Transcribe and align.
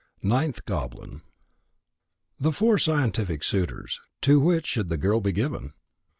NINTH 0.23 0.65
GOBLIN 0.65 1.21
_The 2.41 2.51
Four 2.55 2.79
Scientific 2.79 3.43
Suitors. 3.43 3.99
To 4.21 4.39
which 4.39 4.65
should 4.65 4.89
the 4.89 4.97
girl 4.97 5.21
be 5.21 5.31
given? 5.31 5.73